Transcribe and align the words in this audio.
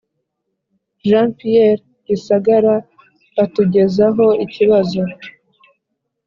Jean 1.07 1.29
Pierre 1.37 1.81
Gisagara 2.07 2.75
atugezaho 3.43 4.25
ikibazo 4.45 5.01